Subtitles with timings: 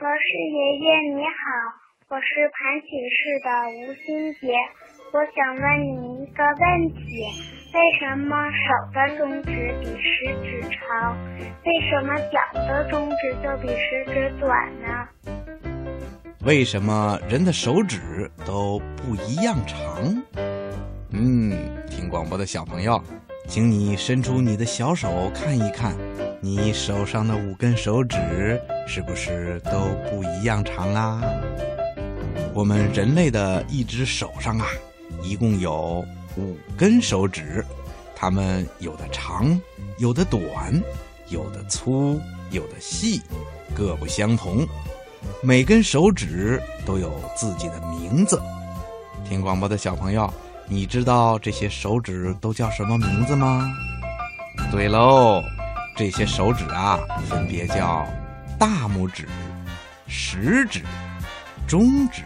[0.00, 1.28] 博士爷爷你好，
[2.08, 4.48] 我是盘锦市的吴新杰，
[5.12, 7.28] 我想问你一个问题：
[7.74, 11.14] 为什么手的中指比食指长？
[11.66, 15.06] 为什么脚的中指就比食指短呢？
[16.46, 20.24] 为什么人的手指都不一样长？
[21.12, 21.52] 嗯，
[21.90, 22.98] 听广播的小朋友，
[23.50, 25.92] 请你伸出你的小手看一看，
[26.40, 28.16] 你手上的五根手指
[28.86, 29.72] 是不是都
[30.08, 31.20] 不一样长啊？
[32.54, 34.68] 我们人类的一只手上啊，
[35.20, 36.04] 一共有
[36.36, 37.64] 五根手指，
[38.14, 39.60] 它们有的长，
[39.98, 40.80] 有的短，
[41.26, 42.20] 有的粗，
[42.52, 43.20] 有的细，
[43.74, 44.64] 各不相同。
[45.42, 48.40] 每根手指都有自己的名字。
[49.28, 50.32] 听广播的小朋友，
[50.66, 53.72] 你知道这些手指都叫什么名字吗？
[54.70, 55.42] 对喽，
[55.96, 58.06] 这些手指啊，分别叫
[58.58, 59.28] 大拇指、
[60.06, 60.82] 食指、
[61.66, 62.22] 中指、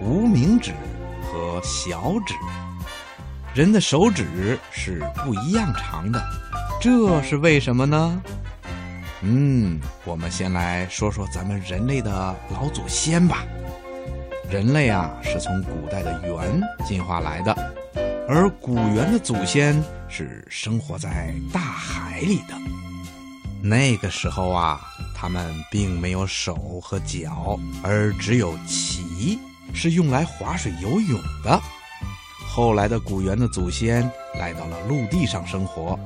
[0.00, 0.72] 无名指
[1.22, 2.34] 和小指。
[3.52, 6.22] 人的手指是不一样长的，
[6.80, 8.22] 这是为什么呢？
[9.22, 13.44] 嗯，我们先来说说咱们人类的老祖先吧。
[14.50, 17.54] 人类啊，是从古代的猿进化来的，
[18.28, 22.58] 而古猿的祖先是生活在大海里的。
[23.62, 24.80] 那个时候啊，
[25.14, 29.38] 他们并没有手和脚，而只有鳍，
[29.72, 31.60] 是用来划水游泳的。
[32.48, 34.02] 后来的古猿的祖先
[34.34, 35.96] 来到了陆地上生活，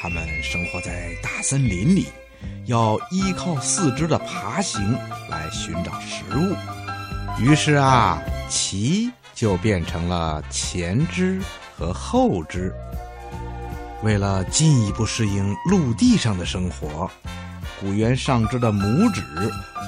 [0.00, 2.08] 他们生活在大森林里。
[2.66, 4.98] 要依靠四肢的爬行
[5.30, 6.54] 来寻找食物，
[7.38, 11.40] 于是啊，鳍就变成了前肢
[11.76, 12.72] 和后肢。
[14.02, 17.10] 为了进一步适应陆地上的生活，
[17.80, 19.22] 古猿上肢的拇指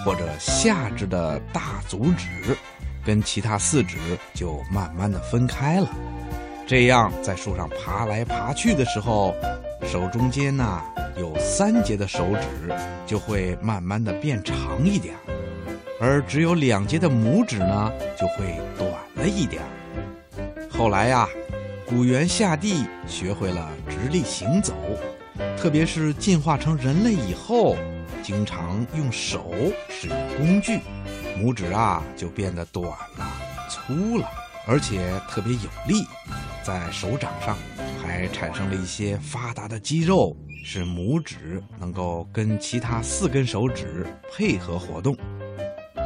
[0.04, 2.56] 或者下肢的大足趾
[3.04, 3.96] 跟其他四指
[4.34, 5.88] 就慢慢的分开了。
[6.66, 9.34] 这样，在树上爬来爬去的时候，
[9.86, 10.82] 手中间呐。
[11.18, 12.74] 有三节的手指
[13.06, 15.14] 就会慢慢的变长一点，
[15.98, 19.62] 而只有两节的拇指呢就会短了一点。
[20.70, 21.28] 后来呀，
[21.86, 24.74] 古猿下地学会了直立行走，
[25.56, 27.76] 特别是进化成人类以后，
[28.22, 29.54] 经常用手
[29.88, 30.80] 使用工具，
[31.38, 32.86] 拇指啊就变得短
[33.16, 33.26] 了、
[33.70, 34.28] 粗了，
[34.66, 36.04] 而且特别有力，
[36.62, 37.56] 在手掌上
[38.02, 40.36] 还产生了一些发达的肌肉。
[40.68, 45.16] 使拇指能够跟其他四根手指配合活动。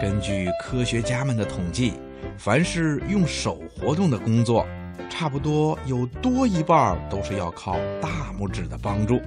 [0.00, 1.92] 根据科学家们的统计，
[2.38, 4.66] 凡是用手活动的工作，
[5.10, 9.20] 差不多有多一半都是要靠大拇指的帮助，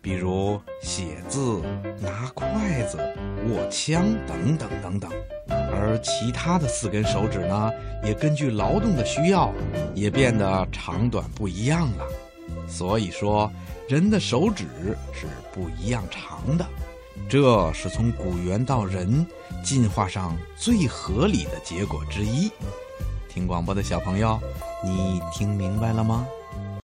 [0.00, 1.62] 比如写字、
[2.00, 2.98] 拿筷子、
[3.48, 5.08] 握枪等等等等。
[5.48, 7.70] 而其他的四根手指呢，
[8.02, 9.52] 也根据劳动的需要，
[9.94, 12.04] 也变得长短不一样了。
[12.66, 13.50] 所以说。
[13.88, 14.64] 人的手指
[15.12, 16.64] 是不一样长的，
[17.28, 19.26] 这是从古猿到人
[19.64, 22.50] 进化上最合理的结果之一。
[23.28, 24.38] 听广播的小朋友，
[24.84, 26.26] 你听明白了吗？